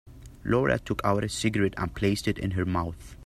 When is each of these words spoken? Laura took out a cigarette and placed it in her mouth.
Laura 0.43 0.79
took 0.79 0.99
out 1.03 1.23
a 1.23 1.29
cigarette 1.29 1.75
and 1.77 1.93
placed 1.93 2.27
it 2.27 2.39
in 2.39 2.49
her 2.49 2.65
mouth. 2.65 3.15